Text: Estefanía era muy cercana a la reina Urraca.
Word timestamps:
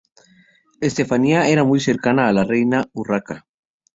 Estefanía 0.79 1.47
era 1.47 1.63
muy 1.63 1.79
cercana 1.79 2.27
a 2.27 2.33
la 2.33 2.43
reina 2.43 2.89
Urraca. 2.91 3.45